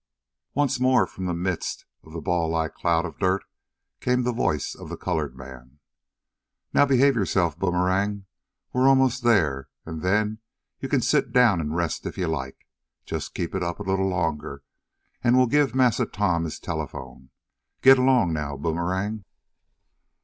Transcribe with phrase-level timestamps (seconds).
[0.55, 3.43] Once more, from the midst of the ball like cloud of dirt
[3.99, 5.77] came the voice of the colored man:
[6.73, 8.25] "Now behave yo'se'f, Boomerang.
[8.73, 10.39] We'm almost dere an' den
[10.79, 12.65] yo' kin sit down an' rest if yo' laik.
[13.05, 14.63] Jest keep it up a little longer,
[15.23, 17.29] an' we'll gib Massa Tom his telephone.
[17.83, 19.23] G'lang now, Boomerang."